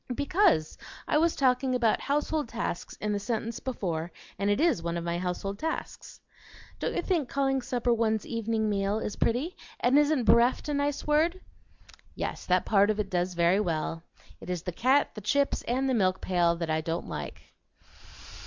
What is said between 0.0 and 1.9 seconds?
"Because I was talking